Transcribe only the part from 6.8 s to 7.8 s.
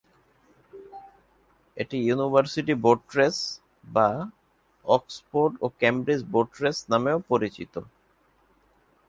নামেও পরিচিত।